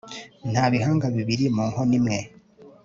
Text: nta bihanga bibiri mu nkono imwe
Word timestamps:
nta 0.51 0.63
bihanga 0.73 1.05
bibiri 1.15 1.45
mu 1.55 1.63
nkono 1.69 1.93
imwe 1.99 2.17